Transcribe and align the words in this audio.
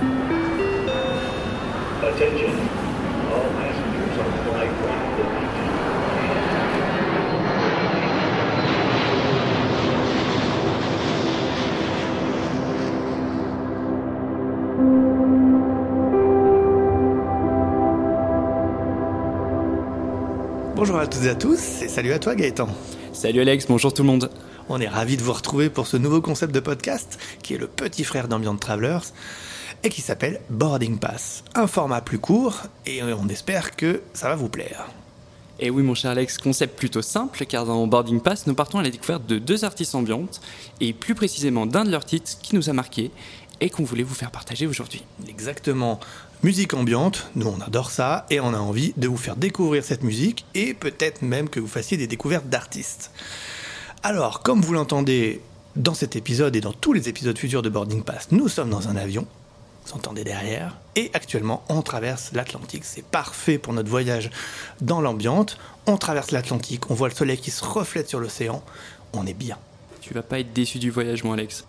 Attention, 0.00 0.16
all 3.28 3.44
passengers 3.52 4.16
on 4.16 4.32
flight 4.48 4.72
142. 4.80 5.50
Bonjour 20.76 20.96
à 20.96 21.06
toutes 21.06 21.24
et 21.24 21.28
à 21.28 21.34
tous 21.34 21.82
et 21.82 21.88
salut 21.88 22.12
à 22.12 22.18
toi 22.18 22.34
Gaëtan. 22.34 22.68
Salut 23.12 23.42
Alex, 23.42 23.66
bonjour 23.68 23.92
tout 23.92 24.02
le 24.02 24.06
monde. 24.08 24.30
On 24.70 24.80
est 24.80 24.88
ravis 24.88 25.18
de 25.18 25.22
vous 25.22 25.34
retrouver 25.34 25.68
pour 25.68 25.86
ce 25.86 25.98
nouveau 25.98 26.22
concept 26.22 26.54
de 26.54 26.60
podcast 26.60 27.18
qui 27.42 27.52
est 27.52 27.58
le 27.58 27.66
petit 27.66 28.04
frère 28.04 28.28
d'Ambient 28.28 28.56
Travelers 28.56 29.12
et 29.82 29.88
qui 29.88 30.00
s'appelle 30.00 30.40
Boarding 30.50 30.98
Pass. 30.98 31.44
Un 31.54 31.66
format 31.66 32.00
plus 32.00 32.18
court 32.18 32.62
et 32.86 33.02
on 33.02 33.28
espère 33.28 33.76
que 33.76 34.02
ça 34.12 34.28
va 34.28 34.36
vous 34.36 34.48
plaire. 34.48 34.86
Et 35.58 35.68
oui 35.68 35.82
mon 35.82 35.94
cher 35.94 36.12
Alex, 36.12 36.38
concept 36.38 36.78
plutôt 36.78 37.02
simple 37.02 37.44
car 37.46 37.66
dans 37.66 37.86
Boarding 37.86 38.20
Pass 38.20 38.46
nous 38.46 38.54
partons 38.54 38.78
à 38.78 38.82
la 38.82 38.90
découverte 38.90 39.26
de 39.26 39.38
deux 39.38 39.64
artistes 39.64 39.94
ambiantes 39.94 40.40
et 40.80 40.92
plus 40.92 41.14
précisément 41.14 41.66
d'un 41.66 41.84
de 41.84 41.90
leurs 41.90 42.04
titres 42.04 42.38
qui 42.40 42.54
nous 42.54 42.70
a 42.70 42.72
marqué 42.72 43.10
et 43.60 43.68
qu'on 43.68 43.84
voulait 43.84 44.02
vous 44.02 44.14
faire 44.14 44.30
partager 44.30 44.66
aujourd'hui. 44.66 45.04
Exactement. 45.28 46.00
Musique 46.42 46.72
ambiante, 46.72 47.30
nous 47.34 47.46
on 47.46 47.60
adore 47.60 47.90
ça 47.90 48.24
et 48.30 48.40
on 48.40 48.54
a 48.54 48.58
envie 48.58 48.94
de 48.96 49.06
vous 49.06 49.18
faire 49.18 49.36
découvrir 49.36 49.84
cette 49.84 50.02
musique 50.02 50.46
et 50.54 50.72
peut-être 50.72 51.20
même 51.20 51.50
que 51.50 51.60
vous 51.60 51.68
fassiez 51.68 51.98
des 51.98 52.06
découvertes 52.06 52.48
d'artistes. 52.48 53.10
Alors, 54.02 54.42
comme 54.42 54.62
vous 54.62 54.72
l'entendez 54.72 55.42
dans 55.76 55.92
cet 55.92 56.16
épisode 56.16 56.56
et 56.56 56.62
dans 56.62 56.72
tous 56.72 56.94
les 56.94 57.10
épisodes 57.10 57.36
futurs 57.36 57.60
de 57.60 57.68
Boarding 57.68 58.02
Pass, 58.02 58.28
nous 58.30 58.48
sommes 58.48 58.70
dans 58.70 58.88
un 58.88 58.96
avion, 58.96 59.26
vous 59.86 59.92
entendez 59.92 60.24
derrière, 60.24 60.76
et 60.96 61.10
actuellement 61.14 61.62
on 61.68 61.82
traverse 61.82 62.30
l'Atlantique. 62.32 62.84
C'est 62.84 63.04
parfait 63.04 63.58
pour 63.58 63.72
notre 63.72 63.90
voyage 63.90 64.30
dans 64.80 65.00
l'ambiante. 65.00 65.58
On 65.86 65.96
traverse 65.96 66.30
l'Atlantique, 66.30 66.90
on 66.90 66.94
voit 66.94 67.08
le 67.08 67.14
soleil 67.14 67.38
qui 67.38 67.50
se 67.50 67.64
reflète 67.64 68.08
sur 68.08 68.20
l'océan, 68.20 68.62
on 69.12 69.26
est 69.26 69.34
bien. 69.34 69.58
Tu 70.00 70.14
vas 70.14 70.22
pas 70.22 70.40
être 70.40 70.52
déçu 70.52 70.78
du 70.78 70.90
voyage 70.90 71.24
mon 71.24 71.32
Alex. 71.32 71.64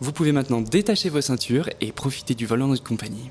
Vous 0.00 0.12
pouvez 0.12 0.32
maintenant 0.32 0.60
détacher 0.60 1.10
vos 1.10 1.20
ceintures 1.20 1.68
et 1.80 1.92
profiter 1.92 2.34
du 2.34 2.46
vol 2.46 2.62
en 2.62 2.68
notre 2.68 2.84
compagnie. 2.84 3.30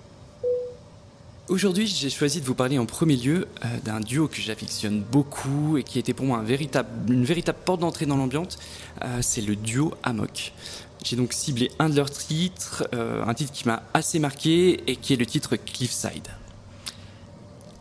Aujourd'hui, 1.49 1.87
j'ai 1.87 2.11
choisi 2.11 2.41
de 2.41 2.45
vous 2.45 2.53
parler 2.53 2.77
en 2.77 2.85
premier 2.85 3.15
lieu 3.15 3.47
euh, 3.65 3.67
d'un 3.83 3.99
duo 3.99 4.27
que 4.27 4.39
j'affectionne 4.39 5.01
beaucoup 5.01 5.77
et 5.77 5.83
qui 5.83 5.97
était 5.97 6.13
pour 6.13 6.27
moi 6.27 6.43
une 7.07 7.25
véritable 7.25 7.57
porte 7.65 7.79
d'entrée 7.79 8.05
dans 8.05 8.17
l'ambiance. 8.17 8.59
Euh, 9.03 9.17
c'est 9.21 9.41
le 9.41 9.55
duo 9.55 9.95
Amok. 10.03 10.53
J'ai 11.03 11.15
donc 11.15 11.33
ciblé 11.33 11.71
un 11.79 11.89
de 11.89 11.95
leurs 11.95 12.11
titres, 12.11 12.87
euh, 12.93 13.23
un 13.25 13.33
titre 13.33 13.51
qui 13.53 13.67
m'a 13.67 13.83
assez 13.93 14.19
marqué 14.19 14.83
et 14.87 14.95
qui 14.95 15.13
est 15.13 15.17
le 15.17 15.25
titre 15.25 15.55
Cliffside. 15.55 16.27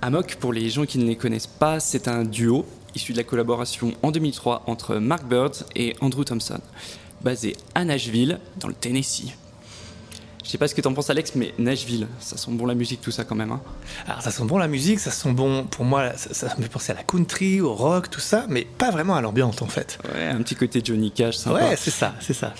Amok, 0.00 0.36
pour 0.36 0.52
les 0.52 0.70
gens 0.70 0.86
qui 0.86 0.98
ne 0.98 1.05
les 1.05 1.16
connaissent 1.16 1.48
pas, 1.48 1.80
c'est 1.80 2.06
un 2.06 2.24
duo 2.24 2.64
issu 2.94 3.12
de 3.12 3.19
la 3.19 3.24
collaboration 3.24 3.92
en 4.02 4.11
2003 4.12 4.62
entre 4.66 4.96
Mark 4.96 5.24
Bird 5.24 5.55
et 5.74 5.96
Andrew 6.00 6.24
Thompson, 6.24 6.61
basé 7.20 7.56
à 7.74 7.84
Nashville, 7.84 8.39
dans 8.58 8.69
le 8.69 8.74
Tennessee. 8.74 9.33
Je 10.44 10.52
sais 10.52 10.58
pas 10.58 10.69
ce 10.69 10.74
que 10.74 10.80
t'en 10.80 10.94
penses 10.94 11.11
Alex, 11.11 11.34
mais 11.34 11.52
Nashville, 11.58 12.06
ça 12.20 12.39
sent 12.39 12.52
bon 12.52 12.64
la 12.64 12.74
musique 12.74 13.02
tout 13.02 13.11
ça 13.11 13.24
quand 13.24 13.34
même. 13.34 13.52
Hein 13.52 13.61
Alors 14.06 14.22
ça 14.22 14.30
sent 14.30 14.44
bon 14.44 14.56
la 14.56 14.69
musique, 14.69 14.98
ça 14.98 15.11
sent 15.11 15.33
bon 15.33 15.64
pour 15.64 15.84
moi, 15.84 16.16
ça, 16.16 16.33
ça 16.33 16.56
me 16.56 16.62
fait 16.62 16.70
penser 16.70 16.92
à 16.92 16.94
la 16.94 17.02
country, 17.02 17.61
au 17.61 17.74
rock, 17.74 18.08
tout 18.08 18.20
ça, 18.20 18.46
mais 18.48 18.64
pas 18.64 18.91
vraiment 18.91 19.16
à 19.16 19.20
l'ambiance 19.20 19.61
en 19.61 19.66
fait. 19.66 19.98
ouais, 20.14 20.24
un 20.27 20.39
petit 20.39 20.55
côté 20.55 20.80
Johnny 20.83 21.11
Cash, 21.11 21.36
sympa. 21.36 21.69
Ouais, 21.69 21.77
c'est 21.77 21.91
ça, 21.91 22.14
c'est 22.20 22.33
ça. 22.33 22.55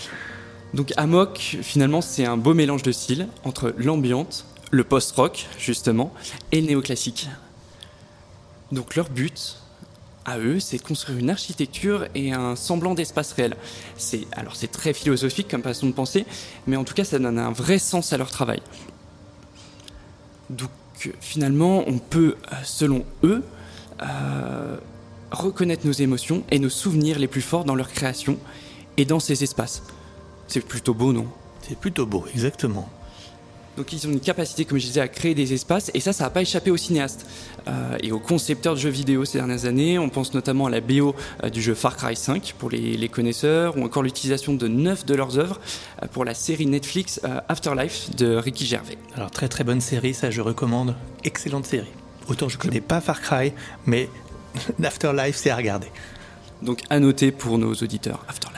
Donc 0.75 0.93
Amok, 0.97 1.59
finalement, 1.63 2.01
c'est 2.01 2.27
un 2.27 2.37
beau 2.37 2.55
mélange 2.55 2.83
de 2.83 2.93
styles 2.93 3.29
entre 3.45 3.75
l'ambiante, 3.79 4.45
le 4.71 4.85
post-rock, 4.85 5.47
justement, 5.59 6.13
et 6.53 6.61
le 6.61 6.67
néoclassique. 6.67 7.29
Donc 8.71 8.95
leur 8.95 9.09
but, 9.09 9.59
à 10.27 10.39
eux, 10.39 10.61
c'est 10.61 10.77
de 10.77 10.83
construire 10.83 11.19
une 11.19 11.31
architecture 11.31 12.07
et 12.15 12.33
un 12.33 12.55
semblant 12.55 12.95
d'espace 12.95 13.33
réel. 13.33 13.57
C'est 13.97 14.27
alors 14.33 14.57
c'est 14.57 14.71
très 14.71 14.93
philosophique 14.93 15.49
comme 15.49 15.63
façon 15.63 15.87
de 15.87 15.93
penser, 15.93 16.27
mais 16.67 16.77
en 16.77 16.85
tout 16.85 16.95
cas, 16.95 17.05
ça 17.05 17.19
donne 17.19 17.39
un 17.39 17.53
vrai 17.53 17.79
sens 17.79 18.13
à 18.13 18.19
leur 18.19 18.31
travail. 18.31 18.61
Donc 20.51 20.71
finalement, 21.21 21.85
on 21.87 21.99
peut, 21.99 22.37
selon 22.63 23.05
eux, 23.25 23.43
euh, 24.03 24.77
reconnaître 25.31 25.87
nos 25.87 25.93
émotions 25.93 26.45
et 26.51 26.59
nos 26.59 26.69
souvenirs 26.69 27.19
les 27.19 27.29
plus 27.29 27.43
forts 27.43 27.65
dans 27.65 27.75
leur 27.75 27.89
création 27.89 28.39
et 28.97 29.05
dans 29.05 29.21
ces 29.21 29.45
espaces. 29.45 29.83
C'est 30.49 30.67
plutôt 30.67 30.95
beau, 30.95 31.13
non 31.13 31.27
C'est 31.63 31.79
plutôt 31.79 32.07
beau, 32.07 32.25
exactement. 32.35 32.89
Donc 33.79 33.93
ils 33.93 34.09
ont 34.09 34.11
une 34.11 34.19
capacité, 34.19 34.65
comme 34.65 34.79
je 34.79 34.87
disais, 34.87 35.01
à 35.01 35.07
créer 35.07 35.37
des 35.37 35.53
espaces, 35.53 35.93
et 35.95 36.01
ça, 36.01 36.13
ça 36.13 36.25
n'a 36.25 36.31
pas 36.31 36.43
échappé 36.43 36.73
aux 36.73 36.77
cinéastes 36.77 37.25
euh, 37.69 37.97
et 38.03 38.11
aux 38.11 38.19
concepteurs 38.19 38.75
de 38.75 38.81
jeux 38.81 38.89
vidéo 38.91 39.25
ces 39.25 39.39
dernières 39.39 39.67
années. 39.67 40.01
On 40.01 40.09
pense 40.09 40.35
notamment 40.35 40.67
à 40.67 40.71
la 40.71 40.81
BO 40.81 41.15
euh, 41.45 41.49
du 41.49 41.63
jeu 41.63 41.75
Far 41.75 41.97
Cry 41.97 42.17
5 42.17 42.57
pour 42.59 42.71
les, 42.71 42.97
les 42.97 43.09
connaisseurs, 43.09 43.79
ou 43.79 43.85
encore 43.85 44.03
l'utilisation 44.03 44.55
de 44.55 44.67
neuf 44.67 45.07
de 45.07 45.15
leurs 45.15 45.39
œuvres 45.39 45.61
euh, 46.03 46.09
pour 46.09 46.25
la 46.25 46.35
série 46.35 46.67
Netflix 46.67 47.21
euh, 47.23 47.41
Afterlife 47.49 48.11
de 48.17 48.35
Ricky 48.35 48.67
Gervais. 48.67 48.99
Alors 49.15 49.31
très 49.31 49.49
très 49.49 49.63
bonne 49.63 49.81
série, 49.81 50.13
ça 50.13 50.33
je 50.33 50.41
recommande. 50.41 50.97
Excellente 51.23 51.67
série. 51.67 51.93
Autant 52.27 52.49
je 52.49 52.59
connais 52.59 52.81
pas 52.81 53.01
Far 53.01 53.21
Cry, 53.21 53.53
mais 53.87 54.09
Afterlife 54.83 55.37
c'est 55.37 55.51
à 55.51 55.57
regarder. 55.57 55.89
Donc 56.63 56.81
à 56.91 56.99
noter 56.99 57.31
pour 57.31 57.59
nos 57.59 57.75
auditeurs 57.75 58.25
Afterlife. 58.29 58.58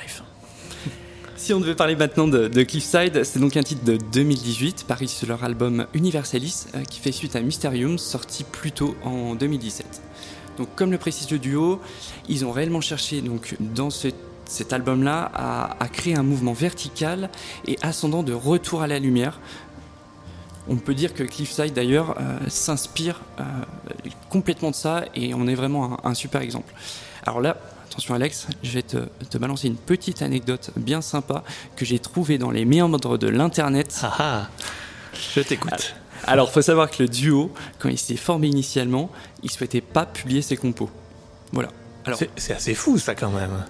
Si 1.50 1.54
on 1.54 1.58
devait 1.58 1.74
parler 1.74 1.96
maintenant 1.96 2.28
de, 2.28 2.46
de 2.46 2.62
Cliffside, 2.62 3.24
c'est 3.24 3.40
donc 3.40 3.56
un 3.56 3.64
titre 3.64 3.82
de 3.84 3.96
2018, 3.96 4.84
paru 4.86 5.08
sur 5.08 5.26
leur 5.26 5.42
album 5.42 5.84
Universalis, 5.94 6.66
euh, 6.76 6.84
qui 6.84 7.00
fait 7.00 7.10
suite 7.10 7.34
à 7.34 7.40
Mysterium, 7.40 7.98
sorti 7.98 8.44
plus 8.44 8.70
tôt 8.70 8.94
en 9.02 9.34
2017. 9.34 10.00
Donc 10.58 10.68
comme 10.76 10.92
le 10.92 10.98
précise 10.98 11.28
le 11.28 11.40
duo, 11.40 11.80
ils 12.28 12.44
ont 12.44 12.52
réellement 12.52 12.80
cherché 12.80 13.20
donc 13.20 13.56
dans 13.58 13.90
ce- 13.90 14.06
cet 14.44 14.72
album-là 14.72 15.28
à, 15.34 15.76
à 15.82 15.88
créer 15.88 16.14
un 16.14 16.22
mouvement 16.22 16.52
vertical 16.52 17.30
et 17.66 17.76
ascendant 17.82 18.22
de 18.22 18.32
retour 18.32 18.82
à 18.82 18.86
la 18.86 19.00
lumière. 19.00 19.40
On 20.68 20.76
peut 20.76 20.94
dire 20.94 21.14
que 21.14 21.24
Cliffside 21.24 21.72
d'ailleurs 21.72 22.14
euh, 22.20 22.38
s'inspire 22.46 23.22
euh, 23.40 23.42
complètement 24.28 24.70
de 24.70 24.76
ça 24.76 25.04
et 25.16 25.34
on 25.34 25.48
est 25.48 25.56
vraiment 25.56 25.98
un, 26.04 26.10
un 26.10 26.14
super 26.14 26.42
exemple. 26.42 26.72
Alors 27.26 27.40
là, 27.40 27.56
attention 27.90 28.14
Alex, 28.14 28.46
je 28.62 28.70
vais 28.70 28.82
te, 28.82 28.98
te 29.30 29.38
balancer 29.38 29.66
une 29.68 29.76
petite 29.76 30.22
anecdote 30.22 30.70
bien 30.76 31.00
sympa 31.00 31.42
que 31.76 31.84
j'ai 31.84 31.98
trouvée 31.98 32.38
dans 32.38 32.50
les 32.50 32.64
méandres 32.64 33.18
de 33.18 33.28
l'internet. 33.28 34.00
Ah 34.02 34.14
ah 34.18 34.48
Je 35.34 35.40
t'écoute. 35.40 35.94
Alors, 36.26 36.52
faut 36.52 36.62
savoir 36.62 36.90
que 36.90 37.02
le 37.02 37.08
duo, 37.08 37.50
quand 37.78 37.88
il 37.88 37.98
s'est 37.98 38.16
formé 38.16 38.46
initialement, 38.48 39.10
il 39.42 39.50
souhaitait 39.50 39.80
pas 39.80 40.04
publier 40.06 40.42
ses 40.42 40.56
compos. 40.56 40.90
Voilà. 41.52 41.70
Alors, 42.04 42.18
C'est- 42.36 42.52
assez 42.52 42.74
fou 42.74 42.98
ça 42.98 43.14
quand 43.14 43.30
même. 43.30 43.64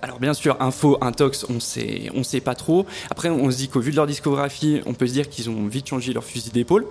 alors 0.00 0.18
bien 0.18 0.34
sûr, 0.34 0.60
info, 0.60 0.98
intox, 1.00 1.46
on 1.48 1.60
sait, 1.60 2.10
on 2.14 2.22
sait 2.24 2.40
pas 2.40 2.54
trop. 2.54 2.86
Après, 3.10 3.28
on 3.30 3.50
se 3.50 3.56
dit 3.56 3.68
qu'au 3.68 3.80
vu 3.80 3.90
de 3.92 3.96
leur 3.96 4.06
discographie, 4.06 4.80
on 4.86 4.94
peut 4.94 5.06
se 5.06 5.12
dire 5.12 5.28
qu'ils 5.28 5.48
ont 5.50 5.66
vite 5.68 5.86
changé 5.88 6.12
leur 6.12 6.24
fusil 6.24 6.50
d'épaule. 6.50 6.86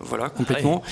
Voilà, 0.00 0.28
complètement. 0.28 0.82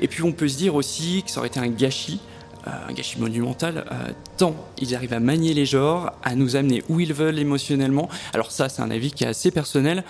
Et 0.00 0.08
puis, 0.08 0.22
on 0.22 0.32
peut 0.32 0.48
se 0.48 0.56
dire 0.56 0.74
aussi 0.74 1.22
que 1.24 1.30
ça 1.30 1.38
aurait 1.38 1.48
été 1.48 1.60
un 1.60 1.68
gâchis, 1.68 2.20
un 2.66 2.92
gâchis 2.92 3.18
monumental, 3.18 3.84
euh, 3.90 4.12
tant 4.36 4.54
ils 4.78 4.94
arrivent 4.94 5.12
à 5.12 5.20
manier 5.20 5.54
les 5.54 5.66
genres, 5.66 6.12
à 6.22 6.34
nous 6.34 6.56
amener 6.56 6.82
où 6.88 7.00
ils 7.00 7.12
veulent 7.12 7.38
émotionnellement. 7.38 8.08
Alors 8.34 8.50
ça, 8.50 8.68
c'est 8.68 8.82
un 8.82 8.90
avis 8.90 9.12
qui 9.12 9.24
est 9.24 9.28
assez 9.28 9.50
personnel, 9.50 10.04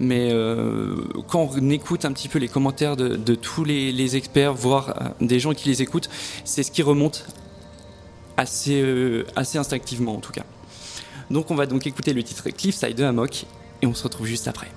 mais 0.00 0.28
euh, 0.32 0.96
quand 1.28 1.50
on 1.56 1.70
écoute 1.70 2.04
un 2.04 2.12
petit 2.12 2.28
peu 2.28 2.38
les 2.38 2.48
commentaires 2.48 2.96
de, 2.96 3.34
tous 3.34 3.64
les, 3.64 4.16
experts, 4.16 4.54
voire 4.54 4.94
euh, 5.00 5.08
des 5.20 5.40
gens 5.40 5.52
qui 5.52 5.68
les 5.68 5.82
écoutent, 5.82 6.08
c'est 6.44 6.62
ce 6.62 6.70
qui 6.70 6.82
remonte 6.82 7.26
assez, 8.36 8.80
euh, 8.80 9.26
assez 9.36 9.58
instinctivement 9.58 10.14
en 10.14 10.20
tout 10.20 10.32
cas. 10.32 10.44
Donc 11.30 11.50
on 11.50 11.54
va 11.54 11.66
donc 11.66 11.86
écouter 11.86 12.12
le 12.12 12.22
titre 12.22 12.48
Cliffside 12.50 12.96
de 12.96 13.04
Amok 13.04 13.44
et 13.82 13.86
on 13.86 13.94
se 13.94 14.04
retrouve 14.04 14.26
juste 14.26 14.48
après. 14.48 14.68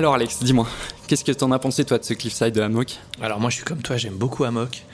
Alors 0.00 0.14
Alex, 0.14 0.42
dis-moi, 0.42 0.66
qu'est-ce 1.08 1.24
que 1.26 1.32
t'en 1.32 1.52
as 1.52 1.58
pensé 1.58 1.84
toi 1.84 1.98
de 1.98 2.04
ce 2.04 2.14
Cliffside 2.14 2.54
de 2.54 2.62
Amok 2.62 2.96
Alors 3.20 3.38
moi 3.38 3.50
je 3.50 3.56
suis 3.56 3.66
comme 3.66 3.82
toi, 3.82 3.98
j'aime 3.98 4.14
beaucoup 4.14 4.44
Amok. 4.44 4.84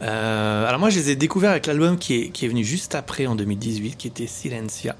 Euh, 0.00 0.66
alors 0.66 0.80
moi 0.80 0.88
je 0.88 0.98
les 0.98 1.10
ai 1.10 1.16
découverts 1.16 1.50
avec 1.50 1.66
l'album 1.66 1.98
qui 1.98 2.32
est, 2.34 2.48
venu 2.48 2.64
juste 2.64 2.94
après 2.94 3.26
en 3.26 3.34
2018, 3.34 3.98
qui 3.98 4.08
était 4.08 4.26
Silencia. 4.26 4.96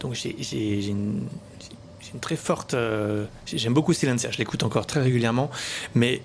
Donc 0.00 0.14
j'ai 0.14 0.86
une, 0.88 1.28
très 2.22 2.36
forte... 2.36 2.72
euh, 2.72 3.26
j'ai- 3.44 3.58
J'aime 3.58 3.74
beaucoup 3.74 3.92
Silencia, 3.92 4.30
je 4.30 4.38
l'écoute 4.38 4.62
encore 4.62 4.86
très 4.86 5.02
régulièrement. 5.02 5.50
Mais 5.94 6.22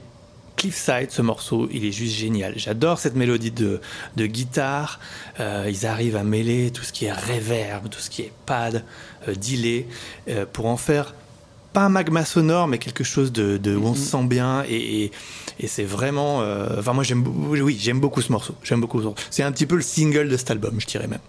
Cliffside, 0.56 1.12
ce 1.12 1.22
morceau, 1.22 1.68
il 1.74 1.84
est 1.84 1.92
juste 1.92 2.16
génial. 2.16 2.54
J'adore 2.56 3.00
cette 3.00 3.16
mélodie 3.18 3.52
de, 3.52 3.82
guitare. 4.16 5.02
Euh, 5.42 5.68
ils 5.70 5.86
arrivent 5.86 6.16
à 6.16 6.24
mêler 6.24 6.72
tout 6.72 6.84
ce 6.84 6.94
qui 6.94 7.04
est 7.04 7.12
reverb, 7.12 7.90
tout 7.90 8.00
ce 8.00 8.10
qui 8.10 8.22
est 8.22 8.32
pad, 8.46 8.86
euh, 9.28 9.36
delay, 9.36 9.88
pour 10.54 10.68
en 10.68 10.78
faire 10.78 11.16
pas 11.74 11.82
un 11.86 11.90
magma 11.90 12.26
sonore, 12.26 12.68
mais 12.68 12.78
quelque 12.78 13.04
chose 13.04 13.32
de, 13.32 13.58
de 13.58 13.76
où 13.76 13.86
on 13.86 13.96
se 13.96 14.02
sent 14.02 14.24
bien. 14.26 14.64
Et, 14.68 15.04
et, 15.06 15.12
et 15.60 15.68
c'est 15.68 15.84
vraiment. 15.84 16.42
euh, 16.42 16.80
Enfin, 16.80 16.94
moi, 16.94 17.04
j'aime 17.04 17.24
beaucoup- 17.24 17.48
oui, 17.56 17.78
j'aime 17.80 18.00
beaucoup 18.00 18.22
ce 18.22 18.32
morceau. 18.32 18.56
J'aime 18.64 18.82
beaucoup. 18.82 19.02
ce. 19.02 19.08
C'est 19.30 19.44
un 19.44 19.52
petit 19.52 19.66
peu 19.66 19.76
le 19.76 19.82
single 19.82 20.28
de 20.30 20.38
cet 20.38 20.52
album, 20.52 20.80
je 20.80 20.86
dirais 20.88 21.08
même. 21.08 21.20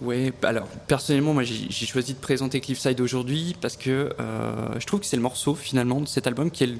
Ouais, 0.00 0.32
bah 0.40 0.48
alors 0.48 0.66
personnellement, 0.88 1.34
moi 1.34 1.42
j'ai 1.42 1.66
j'ai 1.68 1.84
choisi 1.84 2.14
de 2.14 2.18
présenter 2.18 2.60
Cliffside 2.62 2.98
aujourd'hui 3.02 3.54
parce 3.60 3.76
que 3.76 4.14
euh, 4.18 4.68
je 4.78 4.86
trouve 4.86 5.00
que 5.00 5.06
c'est 5.06 5.16
le 5.16 5.22
morceau 5.22 5.54
finalement 5.54 6.00
de 6.00 6.08
cet 6.08 6.26
album 6.26 6.50
qui 6.50 6.64
est, 6.64 6.68
le- 6.68 6.78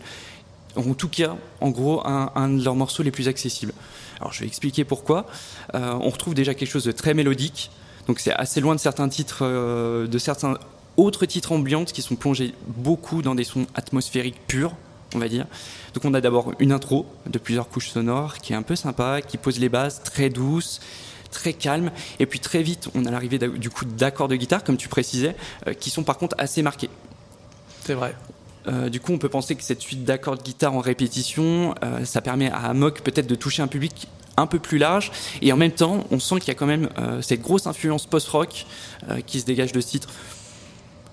en 0.76 0.94
tout 0.94 1.10
cas, 1.10 1.36
en 1.60 1.68
gros, 1.68 2.00
un, 2.06 2.32
un 2.34 2.48
de 2.48 2.64
leurs 2.64 2.74
morceaux 2.74 3.02
les 3.02 3.10
plus 3.10 3.28
accessibles. 3.28 3.74
Alors 4.18 4.32
je 4.32 4.40
vais 4.40 4.46
expliquer 4.46 4.84
pourquoi. 4.84 5.26
Euh, 5.74 5.92
on 6.00 6.08
retrouve 6.08 6.32
déjà 6.32 6.54
quelque 6.54 6.70
chose 6.70 6.84
de 6.84 6.92
très 6.92 7.12
mélodique, 7.12 7.70
donc 8.06 8.18
c'est 8.18 8.32
assez 8.32 8.62
loin 8.62 8.74
de 8.74 8.80
certains 8.80 9.10
titres, 9.10 9.40
euh, 9.42 10.06
de 10.06 10.18
certains 10.18 10.56
autres 10.96 11.26
titres 11.26 11.52
ambiantes 11.52 11.92
qui 11.92 12.02
sont 12.02 12.16
plongés 12.16 12.54
beaucoup 12.66 13.22
dans 13.22 13.34
des 13.34 13.44
sons 13.44 13.66
atmosphériques 13.74 14.46
purs, 14.46 14.74
on 15.14 15.18
va 15.18 15.28
dire. 15.28 15.46
Donc 15.94 16.04
on 16.04 16.14
a 16.14 16.20
d'abord 16.20 16.52
une 16.58 16.72
intro 16.72 17.06
de 17.26 17.38
plusieurs 17.38 17.68
couches 17.68 17.90
sonores 17.90 18.38
qui 18.38 18.52
est 18.52 18.56
un 18.56 18.62
peu 18.62 18.76
sympa, 18.76 19.20
qui 19.20 19.38
pose 19.38 19.58
les 19.58 19.68
bases 19.68 20.02
très 20.02 20.30
douces, 20.30 20.80
très 21.30 21.52
calme, 21.52 21.90
et 22.18 22.26
puis 22.26 22.40
très 22.40 22.62
vite 22.62 22.88
on 22.94 23.04
a 23.06 23.10
l'arrivée 23.10 23.38
du 23.38 23.70
coup 23.70 23.84
d'accords 23.84 24.28
de 24.28 24.36
guitare, 24.36 24.64
comme 24.64 24.76
tu 24.76 24.88
précisais, 24.88 25.34
euh, 25.66 25.72
qui 25.72 25.90
sont 25.90 26.04
par 26.04 26.18
contre 26.18 26.36
assez 26.38 26.62
marqués. 26.62 26.90
C'est 27.84 27.94
vrai. 27.94 28.14
Euh, 28.68 28.88
du 28.88 29.00
coup, 29.00 29.12
on 29.12 29.18
peut 29.18 29.28
penser 29.28 29.56
que 29.56 29.64
cette 29.64 29.80
suite 29.80 30.04
d'accords 30.04 30.36
de 30.36 30.42
guitare 30.42 30.72
en 30.72 30.78
répétition, 30.78 31.74
euh, 31.82 32.04
ça 32.04 32.20
permet 32.20 32.48
à 32.48 32.68
Amok 32.68 33.00
peut-être 33.00 33.26
de 33.26 33.34
toucher 33.34 33.60
un 33.60 33.66
public 33.66 34.06
un 34.36 34.46
peu 34.46 34.60
plus 34.60 34.78
large, 34.78 35.10
et 35.42 35.52
en 35.52 35.56
même 35.56 35.72
temps, 35.72 36.04
on 36.10 36.20
sent 36.20 36.38
qu'il 36.38 36.48
y 36.48 36.52
a 36.52 36.54
quand 36.54 36.66
même 36.66 36.88
cette 37.20 37.42
grosse 37.42 37.66
influence 37.66 38.06
post-rock 38.06 38.64
qui 39.26 39.40
se 39.40 39.44
dégage 39.44 39.72
de 39.72 39.80
ce 39.82 39.88
titre. 39.88 40.08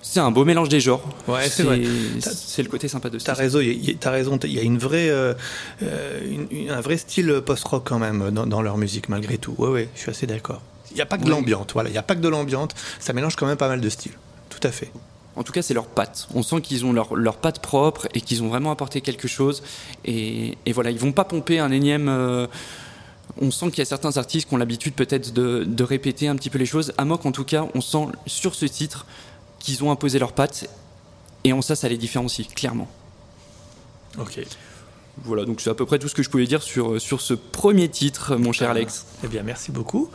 C'est 0.02 0.20
un 0.22 0.32
beau 0.32 0.46
mélange 0.46 0.70
des 0.70 0.80
genres. 0.80 1.04
Ouais, 1.28 1.50
c'est 1.50 1.64
vrai. 1.64 1.82
T'as- 2.22 2.32
C'est 2.32 2.64
le 2.64 2.70
côté 2.70 2.88
sympa 2.88 3.10
de 3.10 3.20
ce 3.20 3.26
T'as 3.26 3.34
raison, 3.34 3.60
il 3.60 3.86
y 3.86 3.92
a- 3.92 3.96
t'as 4.00 4.12
raison. 4.12 4.40
Il 4.44 4.54
y 4.54 4.60
a 4.60 4.62
une 4.64 4.78
vraie, 4.78 5.10
euh, 5.10 5.34
euh, 5.84 6.22
une- 6.30 6.48
une- 6.52 6.70
un 6.72 6.82
vrai 6.82 6.98
style 6.98 7.42
post-rock 7.46 7.84
quand 7.86 8.00
même 8.00 8.32
dans, 8.32 8.46
dans 8.48 8.62
leur 8.62 8.78
musique 8.78 9.10
malgré 9.10 9.38
tout. 9.38 9.54
Ouais, 9.58 9.70
ouais, 9.70 9.90
je 9.96 10.00
suis 10.02 10.10
assez 10.12 10.26
d'accord. 10.26 10.62
Il 10.92 10.96
n'y 10.96 11.02
a 11.02 11.06
pas 11.06 11.18
que 11.18 11.24
de 11.24 11.28
Oui. 11.28 11.32
l'ambiance, 11.36 11.68
voilà. 11.74 11.90
Il 11.90 11.92
n'y 11.92 11.98
a 12.00 12.04
pas 12.04 12.16
que 12.16 12.22
de 12.22 12.30
l'ambiance. 12.30 12.70
Ça 13.00 13.14
mélange 13.14 13.36
quand 13.36 13.46
même 13.46 13.58
pas 13.58 13.68
mal 13.68 13.82
de 13.82 13.90
styles. 13.90 14.14
Tout 14.50 14.66
à 14.68 14.72
fait. 14.72 14.90
En 15.36 15.44
tout 15.44 15.52
cas, 15.54 15.62
c'est 15.62 15.74
leur 15.74 15.86
patte. 15.86 16.28
On 16.34 16.44
sent 16.44 16.62
qu'ils 16.62 16.86
ont 16.86 16.92
leur, 16.94 17.16
leur 17.16 17.38
patte 17.38 17.60
propre 17.62 18.08
et 18.14 18.22
qu'ils 18.22 18.42
ont 18.42 18.48
vraiment 18.48 18.72
apporté 18.72 19.02
quelque 19.02 19.28
chose. 19.28 19.62
Et, 20.06 20.58
et 20.66 20.72
voilà, 20.74 20.90
ils 20.92 20.98
vont 21.00 21.12
pas 21.12 21.26
pomper 21.26 21.60
un 21.60 21.72
énième. 21.72 22.08
euh, 22.10 22.48
on 23.40 23.52
sent 23.52 23.68
qu'il 23.70 23.78
y 23.80 23.82
a 23.82 23.86
certains 23.86 24.18
artistes 24.18 24.48
qui 24.50 24.54
ont 24.56 24.58
l'habitude 24.58 24.96
peut-être 24.96 25.32
de, 25.34 25.64
de 25.66 25.84
répéter 25.84 26.28
un 26.28 26.36
petit 26.36 26.50
peu 26.50 26.58
les 26.58 26.66
choses. 26.66 26.92
Amok, 26.98 27.26
en 27.26 27.32
tout 27.32 27.44
cas, 27.46 27.68
on 27.76 27.80
sent 27.82 28.08
sur 28.26 28.56
ce 28.56 28.66
titre 28.66 29.06
qu'ils 29.60 29.84
ont 29.84 29.92
imposé 29.92 30.20
leur 30.20 30.34
patte. 30.34 30.70
Et 31.44 31.54
en 31.54 31.62
ça, 31.62 31.76
ça 31.76 31.88
les 31.88 31.98
différencie, 31.98 32.48
clairement. 32.48 32.90
Ok. 34.18 34.40
Voilà, 35.24 35.46
donc 35.46 35.62
c'est 35.62 35.70
à 35.70 35.76
peu 35.76 35.86
près 35.86 36.00
tout 36.00 36.08
ce 36.08 36.16
que 36.16 36.24
je 36.24 36.30
pouvais 36.30 36.48
dire 36.48 36.64
sur, 36.64 37.00
sur 37.02 37.22
ce 37.22 37.34
premier 37.34 37.90
titre, 37.90 38.36
mon 38.36 38.52
cher 38.52 38.70
Alex. 38.70 39.06
Eh 39.24 39.28
bien, 39.28 39.44
merci 39.44 39.72
beaucoup 39.72 40.10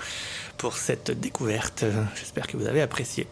pour 0.56 0.76
cette 0.76 1.10
découverte. 1.10 1.84
J'espère 2.14 2.46
que 2.46 2.56
vous 2.56 2.66
avez 2.66 2.80
apprécié. 2.80 3.26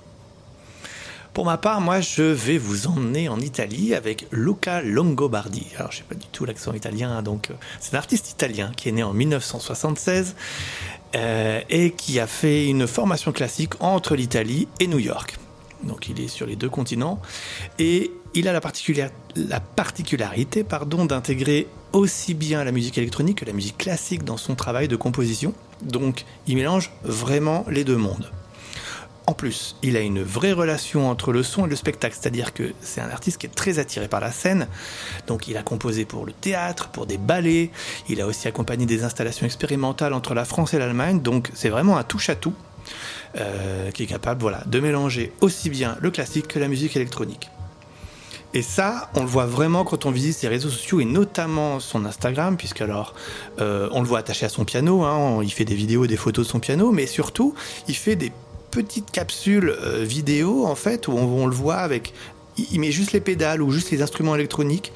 Pour 1.32 1.46
ma 1.46 1.56
part, 1.56 1.80
moi, 1.80 2.02
je 2.02 2.22
vais 2.22 2.58
vous 2.58 2.88
emmener 2.88 3.30
en 3.30 3.40
Italie 3.40 3.94
avec 3.94 4.26
Luca 4.32 4.82
Longobardi. 4.82 5.66
Alors, 5.78 5.90
je 5.90 5.98
sais 5.98 6.04
pas 6.06 6.14
du 6.14 6.26
tout 6.26 6.44
l'accent 6.44 6.74
italien, 6.74 7.22
donc 7.22 7.50
euh, 7.50 7.54
c'est 7.80 7.94
un 7.94 7.98
artiste 7.98 8.30
italien 8.30 8.70
qui 8.76 8.90
est 8.90 8.92
né 8.92 9.02
en 9.02 9.14
1976 9.14 10.36
euh, 11.14 11.60
et 11.70 11.92
qui 11.92 12.20
a 12.20 12.26
fait 12.26 12.66
une 12.66 12.86
formation 12.86 13.32
classique 13.32 13.72
entre 13.80 14.14
l'Italie 14.14 14.68
et 14.78 14.86
New 14.86 14.98
York. 14.98 15.38
Donc, 15.84 16.08
il 16.08 16.20
est 16.20 16.28
sur 16.28 16.46
les 16.46 16.56
deux 16.56 16.68
continents 16.68 17.20
et 17.78 18.12
il 18.34 18.48
a 18.48 18.52
la, 18.52 18.60
particularité 19.60 20.64
d'intégrer 20.64 21.66
aussi 21.92 22.34
bien 22.34 22.64
la 22.64 22.72
musique 22.72 22.98
électronique 22.98 23.40
que 23.40 23.44
la 23.44 23.52
musique 23.52 23.78
classique 23.78 24.24
dans 24.24 24.36
son 24.36 24.54
travail 24.54 24.88
de 24.88 24.96
composition. 24.96 25.54
Donc, 25.82 26.24
il 26.46 26.56
mélange 26.56 26.92
vraiment 27.02 27.64
les 27.68 27.84
deux 27.84 27.96
mondes. 27.96 28.30
En 29.26 29.34
plus, 29.34 29.76
il 29.82 29.96
a 29.96 30.00
une 30.00 30.20
vraie 30.22 30.52
relation 30.52 31.08
entre 31.08 31.32
le 31.32 31.44
son 31.44 31.66
et 31.66 31.68
le 31.68 31.76
spectacle, 31.76 32.16
c'est-à-dire 32.18 32.52
que 32.52 32.72
c'est 32.80 33.00
un 33.00 33.08
artiste 33.08 33.38
qui 33.38 33.46
est 33.46 33.54
très 33.54 33.78
attiré 33.78 34.08
par 34.08 34.20
la 34.20 34.32
scène. 34.32 34.66
Donc 35.28 35.46
il 35.46 35.56
a 35.56 35.62
composé 35.62 36.04
pour 36.04 36.26
le 36.26 36.32
théâtre, 36.32 36.88
pour 36.88 37.06
des 37.06 37.18
ballets, 37.18 37.70
il 38.08 38.20
a 38.20 38.26
aussi 38.26 38.48
accompagné 38.48 38.84
des 38.84 39.04
installations 39.04 39.46
expérimentales 39.46 40.12
entre 40.12 40.34
la 40.34 40.44
France 40.44 40.74
et 40.74 40.78
l'Allemagne, 40.78 41.20
donc 41.20 41.50
c'est 41.54 41.68
vraiment 41.68 41.96
un 41.98 42.02
touche-à-tout 42.02 42.54
euh, 43.40 43.90
qui 43.92 44.02
est 44.02 44.06
capable 44.06 44.42
voilà, 44.42 44.62
de 44.66 44.78
mélanger 44.78 45.32
aussi 45.40 45.70
bien 45.70 45.96
le 46.02 46.10
classique 46.10 46.48
que 46.48 46.58
la 46.58 46.68
musique 46.68 46.96
électronique. 46.96 47.48
Et 48.52 48.60
ça, 48.60 49.08
on 49.14 49.20
le 49.20 49.26
voit 49.26 49.46
vraiment 49.46 49.84
quand 49.84 50.04
on 50.04 50.10
visite 50.10 50.36
ses 50.36 50.48
réseaux 50.48 50.68
sociaux 50.68 51.00
et 51.00 51.06
notamment 51.06 51.80
son 51.80 52.04
Instagram, 52.04 52.58
puisque 52.58 52.82
alors 52.82 53.14
euh, 53.58 53.88
on 53.92 54.02
le 54.02 54.06
voit 54.06 54.18
attaché 54.18 54.44
à 54.44 54.50
son 54.50 54.66
piano, 54.66 55.02
hein, 55.04 55.40
il 55.42 55.50
fait 55.50 55.64
des 55.64 55.74
vidéos, 55.74 56.06
des 56.06 56.18
photos 56.18 56.46
de 56.46 56.50
son 56.50 56.60
piano, 56.60 56.92
mais 56.92 57.06
surtout 57.06 57.54
il 57.88 57.96
fait 57.96 58.16
des 58.16 58.32
petites 58.70 59.10
capsules 59.10 59.74
euh, 59.82 60.04
vidéo 60.04 60.66
en 60.66 60.74
fait 60.74 61.08
où 61.08 61.12
on, 61.12 61.46
le 61.46 61.54
voit 61.54 61.76
avec 61.76 62.12
il 62.70 62.80
met 62.80 62.92
juste 62.92 63.12
les 63.12 63.20
pédales 63.20 63.62
ou 63.62 63.70
juste 63.70 63.90
les 63.92 64.02
instruments 64.02 64.34
électroniques. 64.34 64.92